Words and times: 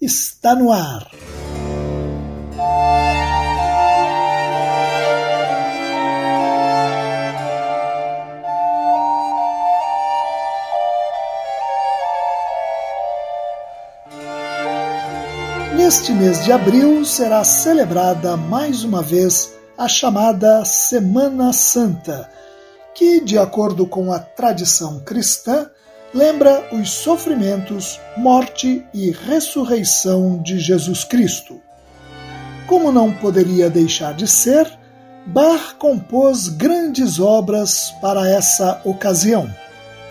está 0.00 0.54
no 0.54 0.70
ar. 0.72 1.10
Neste 15.76 16.12
mês 16.12 16.44
de 16.44 16.52
abril 16.52 17.04
será 17.04 17.42
celebrada 17.42 18.36
mais 18.36 18.84
uma 18.84 19.02
vez 19.02 19.54
a 19.76 19.88
chamada 19.88 20.64
Semana 20.64 21.52
Santa, 21.52 22.30
que, 22.94 23.20
de 23.20 23.38
acordo 23.38 23.86
com 23.86 24.12
a 24.12 24.18
tradição 24.18 25.00
cristã, 25.00 25.68
lembra 26.14 26.68
os 26.72 26.90
sofrimentos, 26.90 28.00
morte 28.16 28.84
e 28.92 29.10
ressurreição 29.10 30.40
de 30.42 30.58
Jesus 30.58 31.04
Cristo. 31.04 31.60
Como 32.66 32.92
não 32.92 33.12
poderia 33.12 33.70
deixar 33.70 34.14
de 34.14 34.26
ser, 34.26 34.70
Bach 35.26 35.74
compôs 35.78 36.48
grandes 36.48 37.20
obras 37.20 37.92
para 38.00 38.28
essa 38.28 38.80
ocasião. 38.84 39.48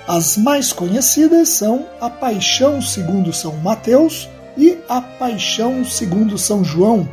As 0.08 0.38
mais 0.38 0.72
conhecidas 0.72 1.50
são 1.50 1.86
A 2.00 2.10
Paixão 2.10 2.82
segundo 2.82 3.34
São 3.34 3.56
Mateus 3.58 4.30
e 4.56 4.78
A 4.88 5.02
Paixão 5.02 5.84
segundo 5.84 6.38
São 6.38 6.64
João, 6.64 7.08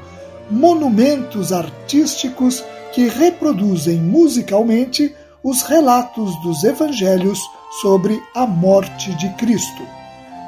monumentos 0.51 1.53
artísticos 1.53 2.63
que 2.93 3.09
reproduzem 3.09 3.97
musicalmente 3.97 5.15
os 5.43 5.63
relatos 5.63 6.41
dos 6.43 6.63
evangelhos 6.63 7.41
sobre 7.81 8.23
a 8.35 8.47
morte 8.47 9.15
de 9.15 9.29
Cristo. 9.35 9.83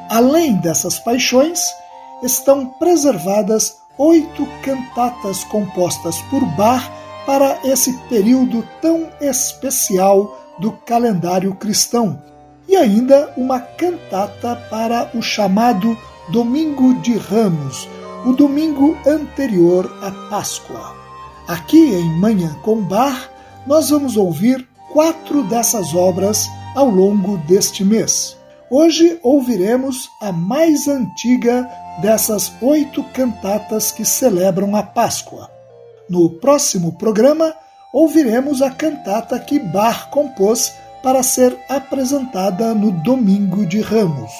Além 0.09 0.57
dessas 0.57 0.99
paixões, 0.99 1.61
estão 2.23 2.67
preservadas 2.67 3.79
oito 3.99 4.47
cantatas 4.63 5.43
compostas 5.45 6.21
por 6.31 6.45
Bach 6.57 6.91
para 7.25 7.59
esse 7.65 7.93
período 8.09 8.67
tão 8.81 9.09
especial 9.21 10.39
do 10.59 10.73
calendário 10.73 11.55
cristão, 11.55 12.23
e 12.69 12.77
ainda 12.77 13.33
uma 13.37 13.61
cantata 13.61 14.57
para 14.71 15.11
o 15.15 15.21
chamado 15.21 15.97
Domingo 16.29 16.95
de 17.01 17.17
Ramos, 17.17 17.89
o 18.25 18.33
domingo 18.33 18.97
anterior 19.07 19.93
à 20.03 20.11
Páscoa. 20.31 20.95
Aqui 21.47 21.95
em 21.95 22.21
Manhã 22.21 22.57
com 22.63 22.83
Bar, 22.83 23.31
nós 23.67 23.91
vamos 23.91 24.17
ouvir 24.17 24.67
quatro 24.93 25.43
dessas 25.45 25.95
obras 25.95 26.49
ao 26.77 26.91
longo 26.91 27.39
deste 27.39 27.83
mês. 27.83 28.37
Hoje 28.71 29.19
ouviremos 29.23 30.11
a 30.21 30.31
mais 30.31 30.87
antiga 30.87 31.67
dessas 32.03 32.53
oito 32.61 33.03
cantatas 33.15 33.91
que 33.91 34.05
celebram 34.05 34.77
a 34.77 34.83
Páscoa. 34.83 35.51
No 36.09 36.29
próximo 36.29 36.93
programa, 36.93 37.55
ouviremos 37.93 38.61
a 38.61 38.71
cantata 38.71 39.39
que 39.39 39.59
Bach 39.59 40.11
compôs 40.11 40.73
para 41.03 41.23
ser 41.23 41.57
apresentada 41.69 42.75
no 42.75 42.91
Domingo 42.91 43.65
de 43.65 43.81
Ramos. 43.81 44.33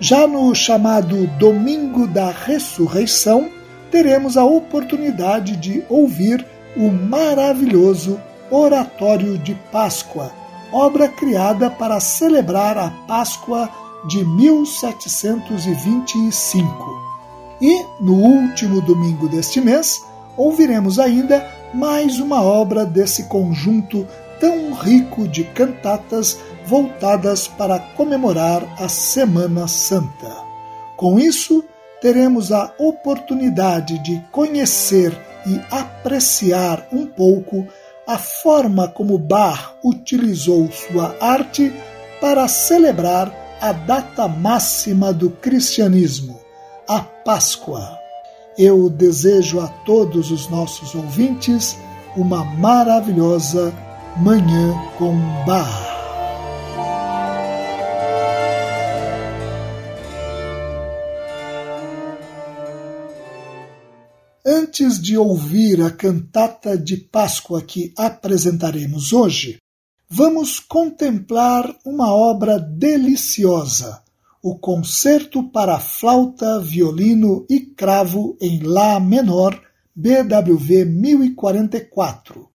Já 0.00 0.26
no 0.26 0.54
chamado 0.54 1.26
Domingo 1.38 2.06
da 2.06 2.30
Ressurreição, 2.30 3.50
teremos 3.90 4.38
a 4.38 4.44
oportunidade 4.44 5.56
de 5.56 5.84
ouvir 5.90 6.46
o 6.76 6.90
maravilhoso 6.90 8.18
Oratório 8.50 9.36
de 9.36 9.54
Páscoa, 9.70 10.32
obra 10.72 11.08
criada 11.08 11.70
para 11.70 12.00
celebrar 12.00 12.76
a 12.78 12.90
Páscoa 13.06 13.70
de 14.06 14.24
1725. 14.24 17.00
E, 17.60 17.84
no 18.00 18.14
último 18.14 18.80
domingo 18.80 19.28
deste 19.28 19.60
mês, 19.60 20.02
ouviremos 20.36 20.98
ainda 20.98 21.46
mais 21.74 22.18
uma 22.18 22.42
obra 22.42 22.86
desse 22.86 23.24
conjunto 23.24 24.06
tão 24.40 24.72
rico 24.72 25.28
de 25.28 25.44
cantatas 25.44 26.38
voltadas 26.64 27.46
para 27.46 27.78
comemorar 27.78 28.62
a 28.78 28.88
Semana 28.88 29.68
Santa. 29.68 30.34
Com 30.96 31.18
isso, 31.18 31.62
teremos 32.00 32.50
a 32.50 32.72
oportunidade 32.78 33.98
de 33.98 34.18
conhecer 34.32 35.12
e 35.46 35.60
apreciar 35.70 36.86
um 36.92 37.06
pouco 37.06 37.66
a 38.10 38.18
forma 38.18 38.88
como 38.88 39.16
Bach 39.16 39.76
utilizou 39.84 40.68
sua 40.72 41.14
arte 41.20 41.72
para 42.20 42.48
celebrar 42.48 43.32
a 43.60 43.70
data 43.70 44.26
máxima 44.26 45.12
do 45.12 45.30
cristianismo, 45.30 46.40
a 46.88 47.02
Páscoa. 47.02 47.96
Eu 48.58 48.90
desejo 48.90 49.60
a 49.60 49.68
todos 49.68 50.32
os 50.32 50.48
nossos 50.50 50.92
ouvintes 50.92 51.78
uma 52.16 52.44
maravilhosa 52.44 53.72
Manhã 54.16 54.74
com 54.98 55.14
Bach. 55.46 55.89
Antes 64.52 65.00
de 65.00 65.16
ouvir 65.16 65.80
a 65.80 65.92
cantata 65.92 66.76
de 66.76 66.96
Páscoa 66.96 67.62
que 67.62 67.94
apresentaremos 67.96 69.12
hoje, 69.12 69.58
vamos 70.08 70.58
contemplar 70.58 71.72
uma 71.84 72.12
obra 72.12 72.58
deliciosa, 72.58 74.02
o 74.42 74.58
Concerto 74.58 75.48
para 75.50 75.78
Flauta, 75.78 76.58
Violino 76.58 77.46
e 77.48 77.60
Cravo 77.60 78.36
em 78.40 78.60
Lá 78.64 78.98
menor, 78.98 79.56
BWV 79.94 80.84
1044. 80.84 82.50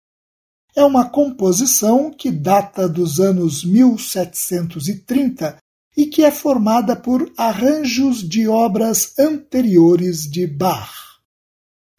É 0.75 0.83
uma 0.83 1.07
composição 1.07 2.09
que 2.09 2.31
data 2.31 2.89
dos 2.89 3.19
anos 3.19 3.63
1730 3.63 5.57
e 5.95 6.07
que 6.07 6.23
é 6.23 6.31
formada 6.31 6.95
por 6.95 7.31
arranjos 7.37 8.27
de 8.27 8.47
obras 8.47 9.13
anteriores 9.19 10.23
de 10.23 10.47
Bach. 10.47 11.12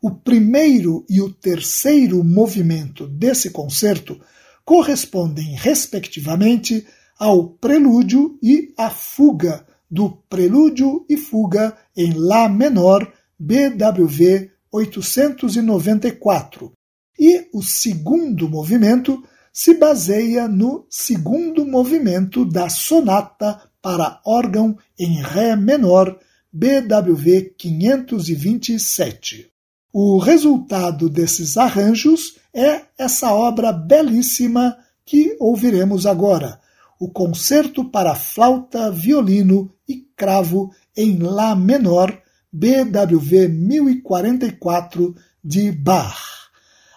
O 0.07 0.11
primeiro 0.11 1.07
e 1.09 1.23
o 1.23 1.33
terceiro 1.33 2.23
movimento 2.23 3.09
desse 3.09 3.49
concerto 3.49 4.21
correspondem, 4.63 5.55
respectivamente, 5.55 6.87
ao 7.19 7.49
prelúdio 7.49 8.39
e 8.43 8.75
à 8.77 8.91
fuga 8.91 9.67
do 9.91 10.11
Prelúdio 10.29 11.07
e 11.09 11.17
Fuga 11.17 11.75
em 11.97 12.13
Lá 12.13 12.51
menor, 12.51 13.11
BWV 13.39 14.51
894. 14.71 16.73
E 17.19 17.49
o 17.55 17.63
segundo 17.63 18.47
movimento 18.47 19.25
se 19.51 19.73
baseia 19.73 20.47
no 20.47 20.85
segundo 20.91 21.65
movimento 21.65 22.45
da 22.45 22.69
sonata 22.69 23.59
para 23.81 24.21
órgão 24.27 24.77
em 24.99 25.23
Ré 25.23 25.57
menor, 25.57 26.19
BWV 26.53 27.55
527. 27.57 29.54
O 29.97 30.19
resultado 30.19 31.09
desses 31.09 31.57
arranjos 31.57 32.35
é 32.53 32.83
essa 32.99 33.33
obra 33.33 33.73
belíssima 33.73 34.77
que 35.07 35.37
ouviremos 35.39 36.05
agora, 36.05 36.61
o 36.99 37.09
Concerto 37.09 37.85
para 37.85 38.17
Flauta, 38.17 38.91
Violino 38.91 39.73
e 39.89 39.99
Cravo 40.17 40.73
em 40.97 41.19
Lá 41.19 41.55
menor, 41.55 42.13
BWV 42.53 43.47
1044 43.47 45.15
de 45.45 45.71
Bach. 45.71 46.51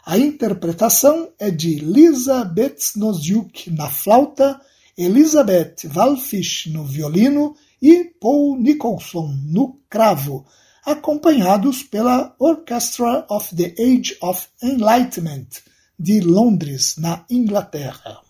A 0.04 0.18
interpretação 0.18 1.30
é 1.38 1.52
de 1.52 1.76
Lisa 1.76 2.44
Betsnoziuk 2.44 3.70
na 3.70 3.92
flauta, 3.92 4.60
Elizabeth 4.98 5.76
Walfish 5.94 6.66
no 6.74 6.84
violino 6.84 7.54
e 7.80 8.06
Paul 8.20 8.58
Nicholson 8.58 9.38
no 9.46 9.80
cravo, 9.88 10.48
acompanhados 10.88 11.84
pela 11.84 12.34
Orchestra 12.40 13.26
of 13.30 13.54
the 13.54 13.76
Age 13.78 14.18
of 14.22 14.48
Enlightenment 14.64 15.62
de 16.00 16.22
Londres, 16.22 16.96
na 16.98 17.26
Inglaterra. 17.30 18.22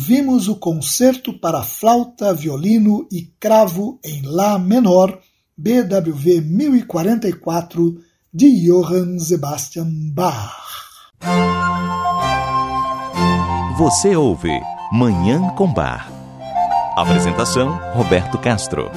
Ouvimos 0.00 0.48
o 0.48 0.56
concerto 0.56 1.30
para 1.38 1.62
flauta, 1.62 2.32
violino 2.32 3.06
e 3.12 3.20
cravo 3.38 4.00
em 4.02 4.22
Lá 4.22 4.58
menor, 4.58 5.18
BWV 5.54 6.40
1044, 6.40 8.00
de 8.32 8.64
Johann 8.64 9.18
Sebastian 9.18 9.90
Bach. 10.14 10.56
Você 13.76 14.16
ouve 14.16 14.58
Manhã 14.90 15.50
com 15.50 15.70
Bar. 15.70 16.10
Apresentação: 16.96 17.78
Roberto 17.92 18.38
Castro. 18.38 18.90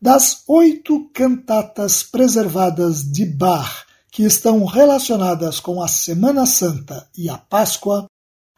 Das 0.00 0.44
oito 0.46 1.10
cantatas 1.12 2.04
preservadas 2.04 3.02
de 3.02 3.26
Bach 3.26 3.84
que 4.12 4.24
estão 4.24 4.64
relacionadas 4.66 5.58
com 5.58 5.82
a 5.82 5.88
Semana 5.88 6.44
Santa 6.44 7.08
e 7.16 7.30
a 7.30 7.38
Páscoa, 7.38 8.06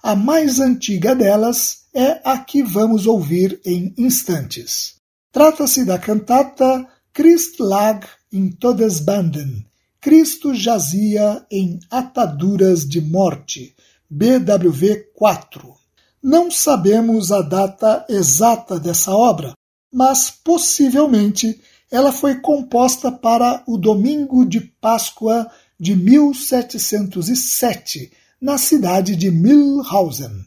a 0.04 0.14
mais 0.14 0.60
antiga 0.60 1.14
delas 1.14 1.84
é 1.94 2.20
a 2.22 2.36
que 2.36 2.62
vamos 2.62 3.06
ouvir 3.06 3.58
em 3.64 3.94
instantes. 3.96 4.96
Trata-se 5.32 5.82
da 5.82 5.98
cantata 5.98 6.86
Christ 7.10 7.58
lag 7.58 8.06
in 8.30 8.50
Todesbanden, 8.50 9.64
Cristo 10.02 10.54
jazia 10.54 11.46
em 11.50 11.80
ataduras 11.90 12.86
de 12.86 13.00
morte, 13.00 13.74
BWV 14.10 15.12
4. 15.14 15.74
Não 16.22 16.50
sabemos 16.50 17.32
a 17.32 17.40
data 17.40 18.04
exata 18.06 18.78
dessa 18.78 19.16
obra, 19.16 19.54
mas 19.90 20.30
possivelmente 20.30 21.58
ela 21.90 22.12
foi 22.12 22.40
composta 22.40 23.10
para 23.10 23.64
o 23.66 23.78
domingo 23.78 24.44
de 24.44 24.60
Páscoa 24.60 25.50
de 25.80 25.96
1707, 25.96 28.12
na 28.40 28.58
cidade 28.58 29.16
de 29.16 29.30
Milhausen. 29.30 30.44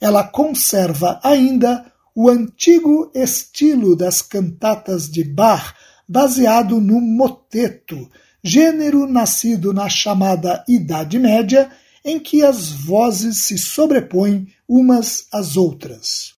Ela 0.00 0.24
conserva 0.24 1.20
ainda 1.22 1.92
o 2.14 2.28
antigo 2.28 3.10
estilo 3.14 3.94
das 3.94 4.22
cantatas 4.22 5.08
de 5.08 5.22
Bach, 5.22 5.74
baseado 6.08 6.80
no 6.80 7.00
moteto, 7.00 8.10
gênero 8.42 9.06
nascido 9.06 9.72
na 9.72 9.88
chamada 9.88 10.64
Idade 10.68 11.18
Média, 11.18 11.70
em 12.04 12.18
que 12.18 12.42
as 12.42 12.70
vozes 12.70 13.42
se 13.42 13.56
sobrepõem 13.58 14.48
umas 14.66 15.26
às 15.32 15.56
outras. 15.56 16.34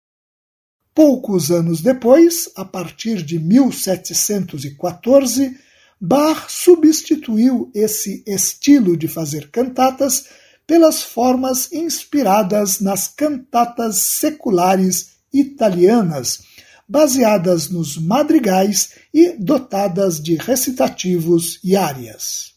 Poucos 0.94 1.50
anos 1.50 1.80
depois, 1.80 2.50
a 2.56 2.64
partir 2.64 3.22
de 3.22 3.38
1714, 3.38 5.56
Bach 6.00 6.50
substituiu 6.50 7.70
esse 7.74 8.24
estilo 8.26 8.96
de 8.96 9.06
fazer 9.06 9.50
cantatas 9.50 10.24
pelas 10.70 11.02
formas 11.02 11.72
inspiradas 11.72 12.78
nas 12.78 13.08
cantatas 13.08 13.96
seculares 13.96 15.16
italianas, 15.34 16.42
baseadas 16.88 17.68
nos 17.68 17.96
madrigais 17.96 18.90
e 19.12 19.30
dotadas 19.30 20.22
de 20.22 20.36
recitativos 20.36 21.58
e 21.64 21.74
áreas. 21.74 22.54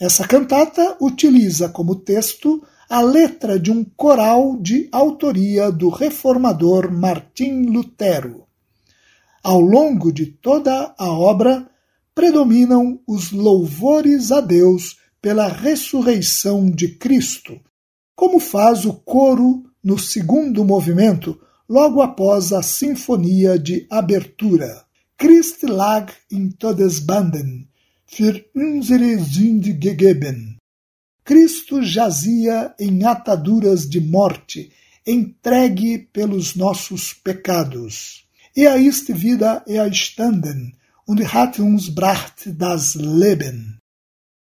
Essa 0.00 0.26
cantata 0.26 0.96
utiliza 1.02 1.68
como 1.68 1.96
texto 1.96 2.66
a 2.88 3.02
letra 3.02 3.60
de 3.60 3.70
um 3.70 3.84
coral 3.84 4.56
de 4.58 4.88
autoria 4.90 5.70
do 5.70 5.90
reformador 5.90 6.90
Martim 6.90 7.66
Lutero. 7.66 8.46
Ao 9.44 9.60
longo 9.60 10.10
de 10.10 10.24
toda 10.24 10.94
a 10.96 11.12
obra, 11.12 11.68
predominam 12.14 12.98
os 13.06 13.32
louvores 13.32 14.32
a 14.32 14.40
Deus 14.40 14.96
pela 15.20 15.48
ressurreição 15.48 16.70
de 16.70 16.88
Cristo, 16.88 17.60
como 18.14 18.38
faz 18.38 18.84
o 18.84 18.94
coro 18.94 19.64
no 19.82 19.98
segundo 19.98 20.64
movimento, 20.64 21.40
logo 21.68 22.00
após 22.00 22.52
a 22.52 22.62
sinfonia 22.62 23.58
de 23.58 23.86
abertura. 23.90 24.84
Christ 25.16 25.64
lag 25.64 26.12
in 26.30 26.50
Todesbanden, 26.50 27.68
für 28.06 28.44
unsere 28.54 29.18
Sünde 29.18 29.72
gegeben. 29.72 30.56
Cristo 31.24 31.82
jazia 31.82 32.74
em 32.78 33.04
ataduras 33.04 33.88
de 33.88 34.00
morte, 34.00 34.70
entregue 35.06 35.98
pelos 36.12 36.54
nossos 36.54 37.12
pecados. 37.12 38.24
Er 38.56 38.76
ist 38.76 39.08
wieder 39.20 39.62
erstanden 39.66 40.74
und 41.06 41.20
hat 41.32 41.58
uns 41.58 41.94
bracht 41.94 42.48
das 42.58 42.94
Leben. 42.94 43.78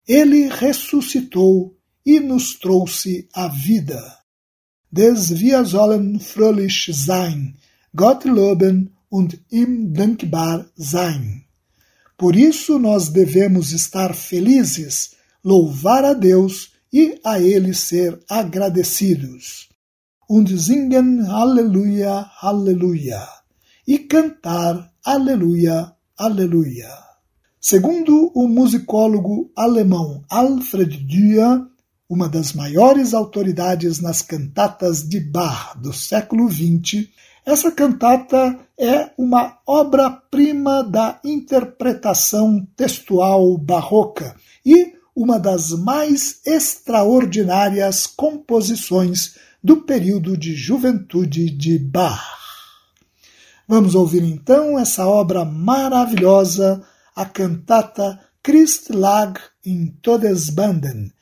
Ele 0.06 0.48
ressuscitou 0.48 1.76
e 2.04 2.18
nos 2.20 2.58
trouxe 2.58 3.28
a 3.32 3.48
vida. 3.48 4.02
Des 4.90 5.30
wir 5.40 5.64
sollen 5.64 6.20
fröhlich 6.20 6.90
sein, 6.92 7.56
Gott 7.94 8.24
loben 8.24 8.90
und 9.08 9.38
ihm 9.50 9.92
dankbar 9.94 10.66
sein. 10.76 11.44
Por 12.16 12.36
isso 12.36 12.78
nós 12.78 13.08
devemos 13.08 13.72
estar 13.72 14.14
felizes, 14.14 15.12
louvar 15.42 16.04
a 16.04 16.14
Deus 16.14 16.72
e 16.92 17.18
a 17.24 17.40
ele 17.40 17.74
ser 17.74 18.20
agradecidos. 18.28 19.68
Und 20.28 20.48
singen 20.48 21.26
Halleluja, 21.26 22.30
Halleluja. 22.40 23.28
E 23.86 23.98
cantar 23.98 24.92
Aleluia, 25.04 25.94
Aleluia. 26.16 27.11
Segundo 27.64 28.32
o 28.34 28.48
musicólogo 28.48 29.52
alemão 29.54 30.24
Alfred 30.28 30.96
Dürer, 31.04 31.64
uma 32.10 32.28
das 32.28 32.54
maiores 32.54 33.14
autoridades 33.14 34.00
nas 34.00 34.20
cantatas 34.20 35.08
de 35.08 35.20
Bach 35.20 35.76
do 35.76 35.92
século 35.92 36.50
XX, 36.50 37.06
essa 37.46 37.70
cantata 37.70 38.58
é 38.76 39.10
uma 39.16 39.60
obra-prima 39.64 40.82
da 40.82 41.20
interpretação 41.24 42.66
textual 42.76 43.56
barroca 43.56 44.34
e 44.66 44.94
uma 45.14 45.38
das 45.38 45.70
mais 45.70 46.40
extraordinárias 46.44 48.08
composições 48.08 49.36
do 49.62 49.82
período 49.82 50.36
de 50.36 50.52
juventude 50.56 51.48
de 51.48 51.78
Bach. 51.78 52.42
Vamos 53.68 53.94
ouvir 53.94 54.24
então 54.24 54.76
essa 54.76 55.06
obra 55.06 55.44
maravilhosa, 55.44 56.84
a 57.14 57.24
cantata 57.24 58.20
Christ 58.42 58.90
lag 58.90 59.38
in 59.64 59.94
Todesbanden, 60.02 61.12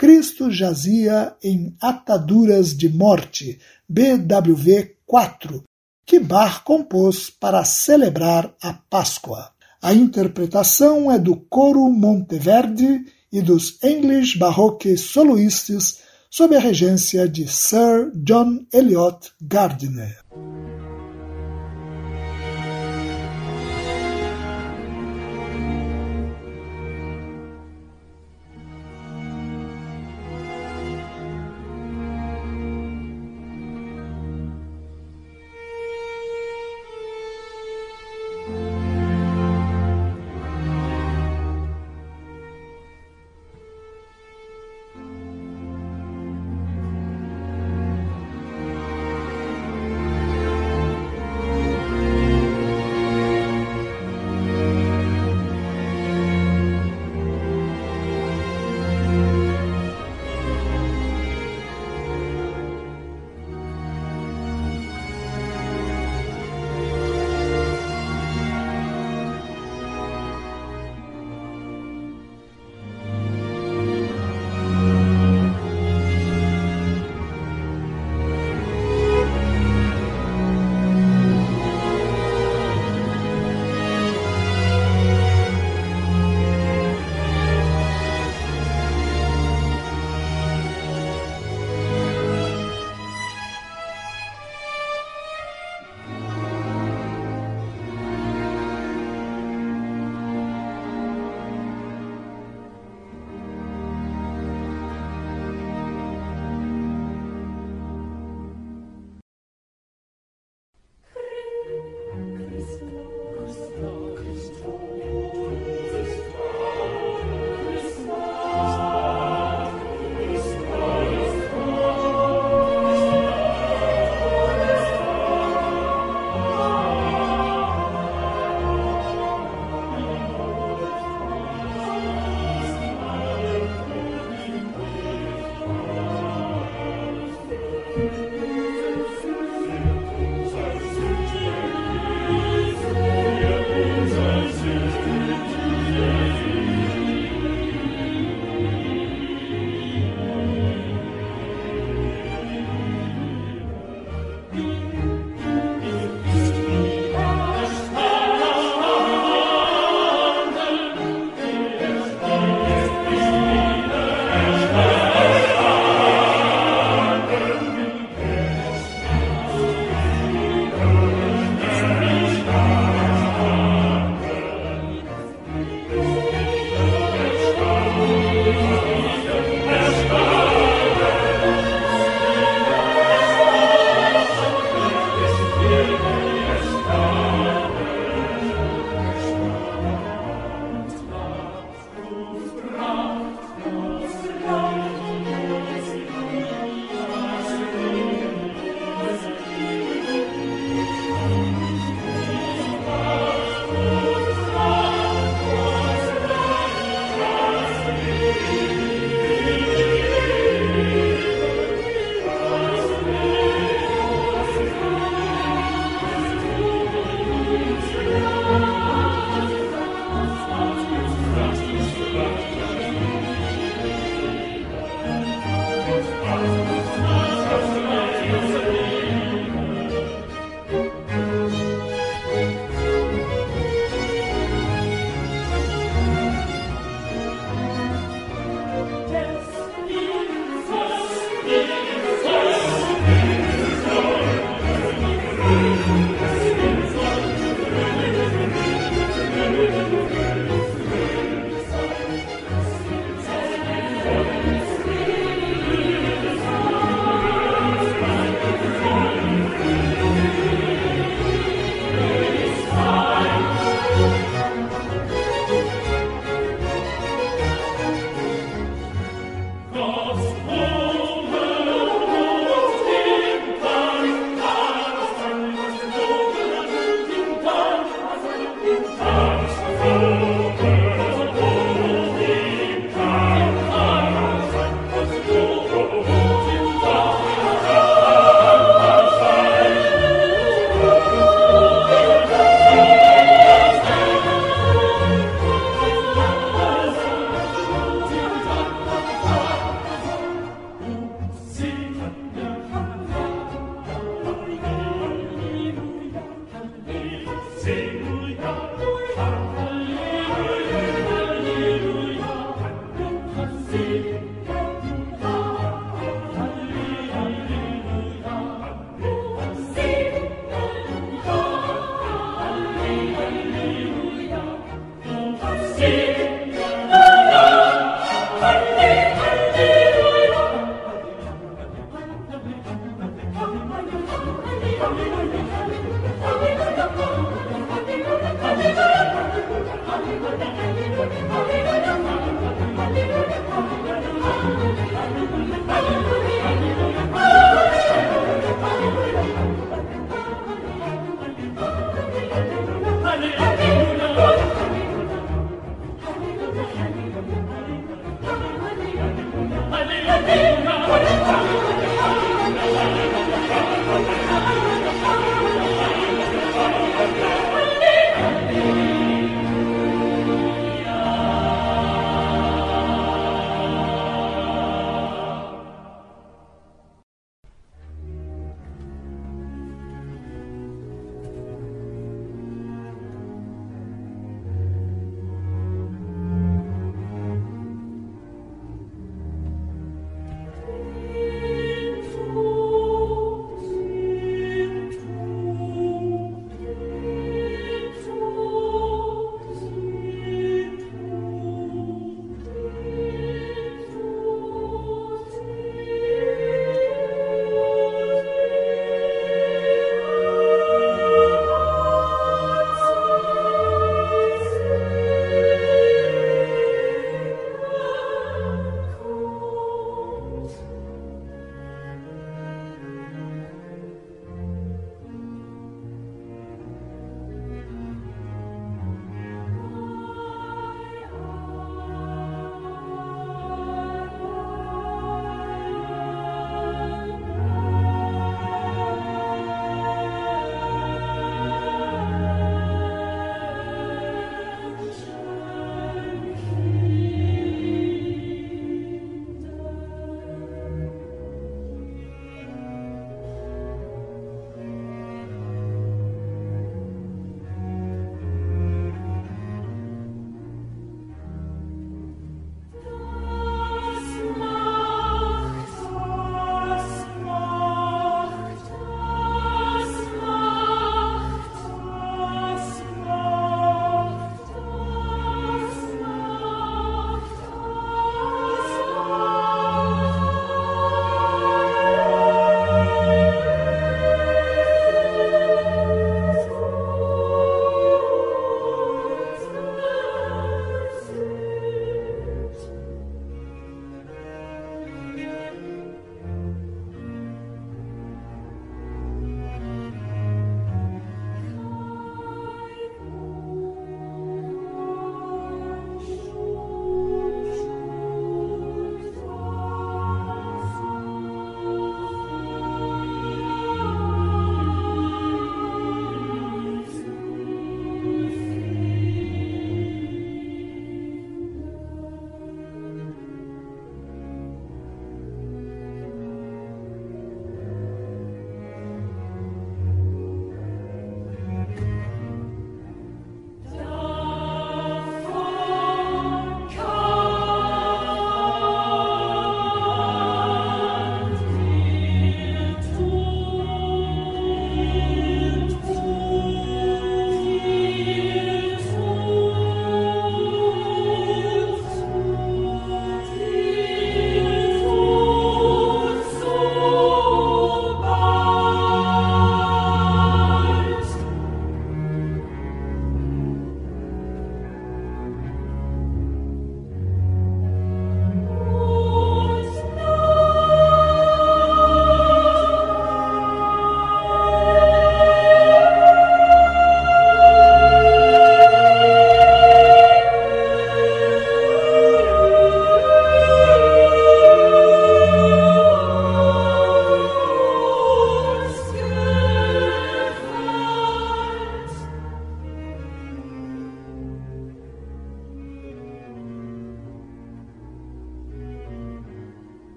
Cristo 0.00 0.50
jazia 0.50 1.36
em 1.42 1.76
ataduras 1.78 2.74
de 2.74 2.88
morte, 2.88 3.58
BWV 3.86 4.96
4, 5.04 5.62
que 6.06 6.18
Bach 6.18 6.62
compôs 6.64 7.28
para 7.28 7.62
celebrar 7.66 8.50
a 8.62 8.72
Páscoa. 8.72 9.50
A 9.82 9.92
interpretação 9.92 11.12
é 11.12 11.18
do 11.18 11.36
coro 11.36 11.90
Monteverde 11.90 13.04
e 13.30 13.42
dos 13.42 13.76
English 13.84 14.38
Baroque 14.38 14.96
Soloists 14.96 15.98
sob 16.30 16.56
a 16.56 16.60
regência 16.60 17.28
de 17.28 17.46
Sir 17.46 18.10
John 18.14 18.64
Eliot 18.72 19.32
Gardiner. 19.42 20.16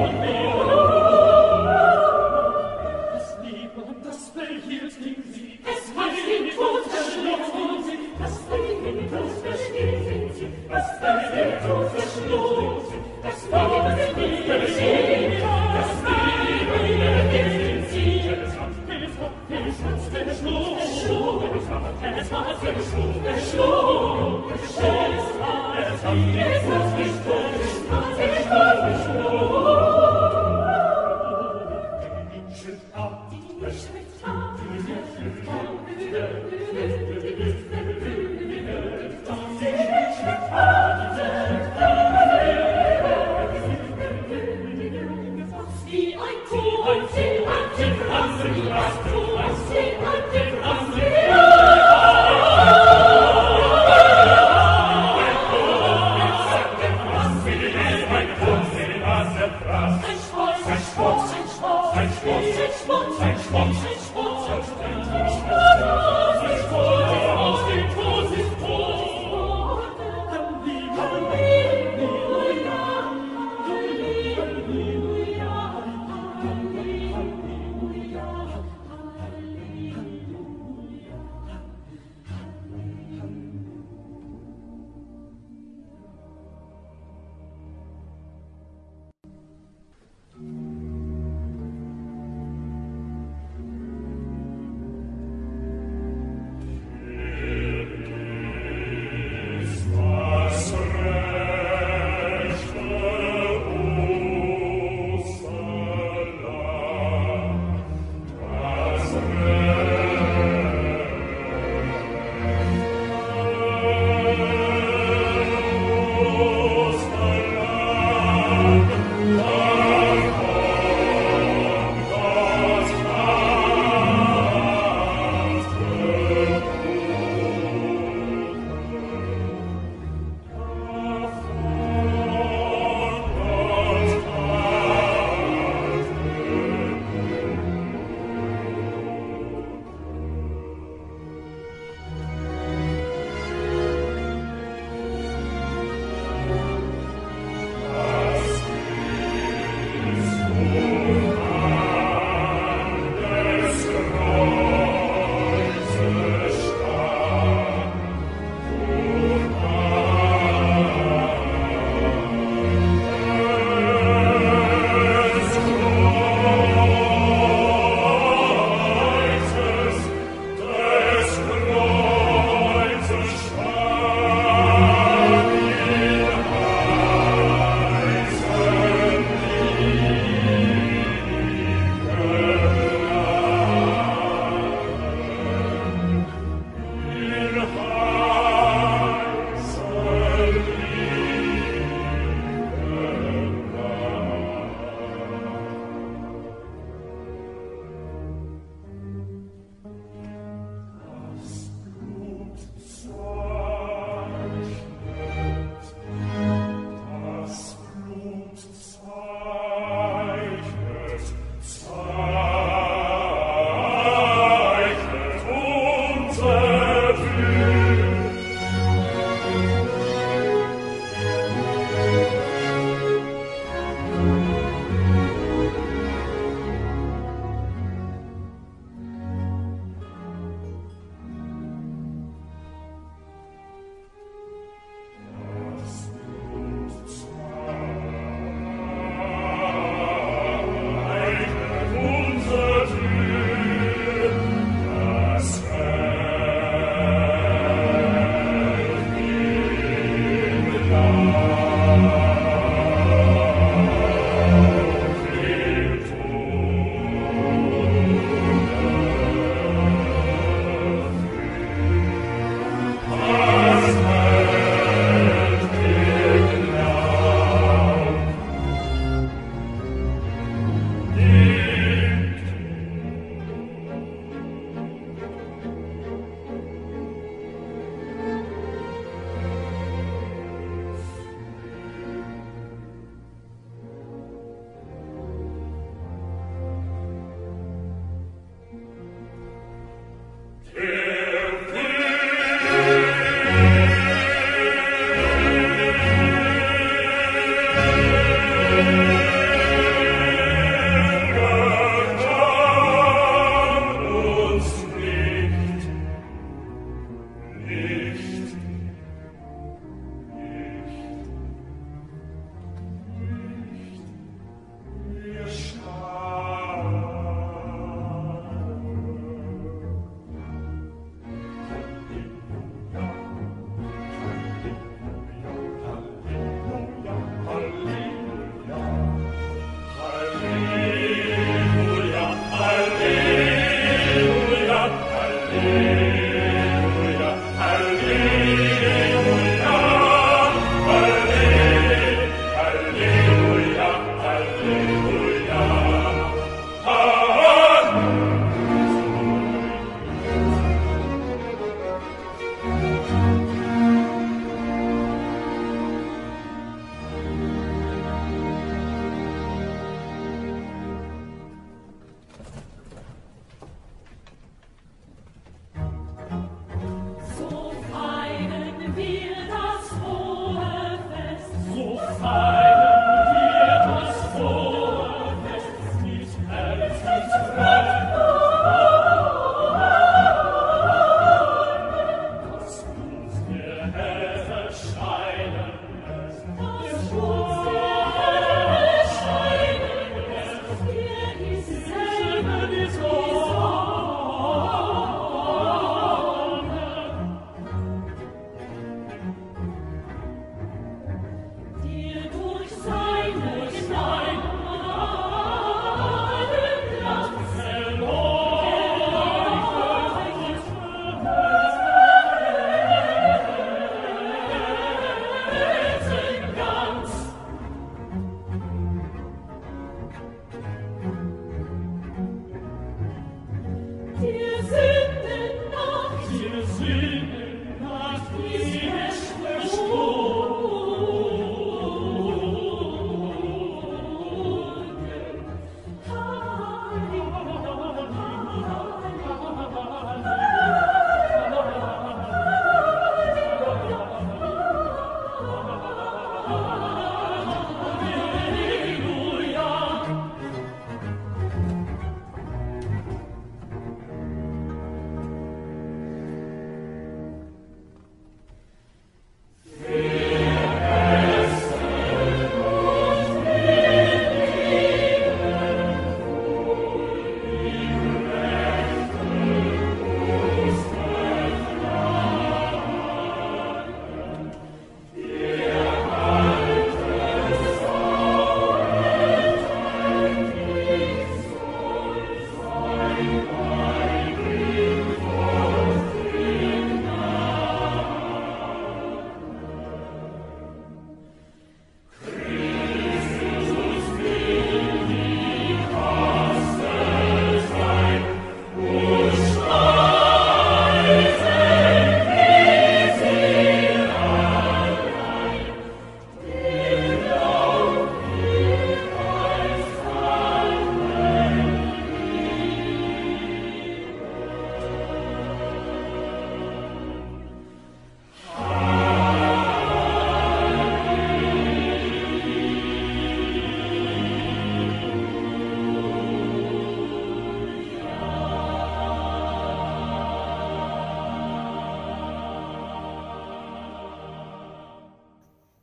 Amen. 0.00 0.39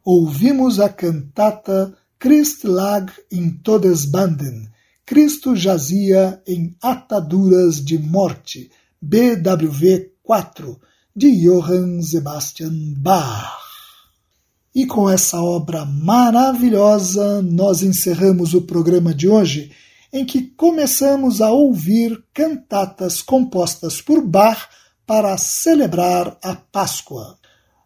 Ouvimos 0.10 0.80
a 0.80 0.88
cantata 0.88 1.94
Christ 2.18 2.64
lag 2.64 3.12
in 3.30 3.58
Todesbanden, 3.62 4.70
Cristo 5.06 5.54
jazia 5.54 6.42
em 6.48 6.74
ataduras 6.82 7.84
de 7.84 8.00
morte, 8.00 8.72
BWV 9.02 10.14
4, 10.24 10.80
de 11.14 11.30
Johann 11.42 12.02
Sebastian 12.02 12.94
Bach. 12.96 13.60
E 14.74 14.86
com 14.86 15.10
essa 15.10 15.42
obra 15.42 15.84
maravilhosa, 15.84 17.42
nós 17.42 17.84
encerramos 17.84 18.54
o 18.54 18.62
programa 18.62 19.14
de 19.14 19.28
hoje, 19.28 19.74
em 20.14 20.26
que 20.26 20.42
começamos 20.42 21.42
a 21.42 21.52
ouvir 21.52 22.24
cantatas 22.34 23.22
compostas 23.22 24.02
por 24.02 24.26
Bach 24.26 24.70
para 25.06 25.38
celebrar 25.38 26.38
a 26.42 26.56
Páscoa. 26.56 27.38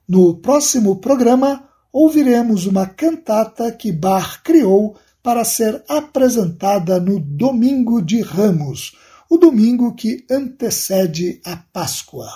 No 0.07 0.36
próximo 0.36 0.97
programa, 0.97 1.70
ouviremos 1.92 2.66
uma 2.66 2.86
cantata 2.86 3.72
que 3.72 3.92
Bach 3.92 4.42
criou 4.44 4.96
para 5.22 5.44
ser 5.44 5.84
apresentada 5.88 7.00
no 7.00 7.20
Domingo 7.20 8.02
de 8.02 8.22
Ramos, 8.22 8.96
o 9.30 9.38
domingo 9.38 9.94
que 9.94 10.26
antecede 10.30 11.39
a 11.46 11.56
Páscoa. 11.56 12.30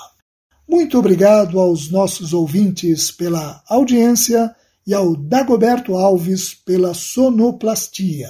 Muito 0.68 0.98
obrigado 0.98 1.60
aos 1.60 1.92
nossos 1.92 2.34
ouvintes 2.34 3.12
pela 3.12 3.64
audiência 3.68 4.56
e 4.86 4.94
ao 4.94 5.16
Dagoberto 5.16 5.96
Alves 5.96 6.54
pela 6.54 6.94
sonoplastia. 6.94 8.30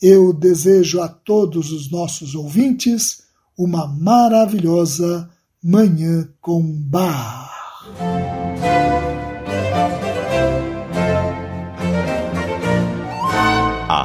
Eu 0.00 0.32
desejo 0.32 1.00
a 1.00 1.08
todos 1.08 1.72
os 1.72 1.90
nossos 1.90 2.34
ouvintes 2.34 3.22
uma 3.56 3.86
maravilhosa 3.86 5.28
Manhã 5.62 6.28
com 6.40 6.62
Bar. 6.62 7.50